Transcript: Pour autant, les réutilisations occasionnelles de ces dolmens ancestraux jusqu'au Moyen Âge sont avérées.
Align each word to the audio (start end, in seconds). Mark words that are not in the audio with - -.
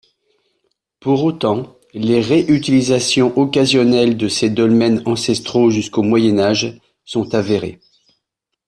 Pour 0.99 1.23
autant, 1.23 1.77
les 1.93 2.21
réutilisations 2.21 3.37
occasionnelles 3.37 4.17
de 4.17 4.29
ces 4.29 4.49
dolmens 4.49 5.03
ancestraux 5.05 5.69
jusqu'au 5.69 6.01
Moyen 6.01 6.39
Âge 6.39 6.81
sont 7.05 7.35
avérées. 7.35 7.79